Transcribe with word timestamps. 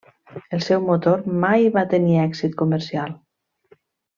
El 0.55 0.61
seu 0.67 0.79
motor 0.85 1.21
mai 1.43 1.67
va 1.77 1.83
tenir 1.93 2.17
èxit 2.25 2.59
comercial. 2.63 3.17